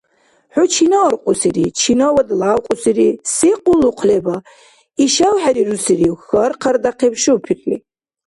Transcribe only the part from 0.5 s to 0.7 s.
—ХӀу